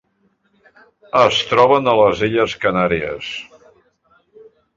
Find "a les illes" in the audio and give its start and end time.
1.91-2.57